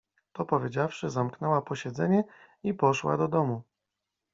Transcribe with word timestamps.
To 0.33 0.45
powiedziawszy, 0.45 1.09
zamknęła 1.09 1.61
posiedzenie 1.61 2.23
i 2.63 2.73
poszła 2.73 3.17
do 3.17 3.27
domu. 3.27 3.61